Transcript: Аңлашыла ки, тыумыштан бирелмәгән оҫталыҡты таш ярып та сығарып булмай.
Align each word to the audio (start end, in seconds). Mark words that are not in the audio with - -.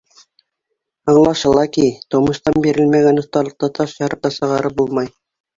Аңлашыла 1.13 1.65
ки, 1.75 1.85
тыумыштан 2.13 2.57
бирелмәгән 2.65 3.23
оҫталыҡты 3.25 3.73
таш 3.81 3.97
ярып 4.07 4.25
та 4.27 4.37
сығарып 4.39 4.79
булмай. 4.83 5.17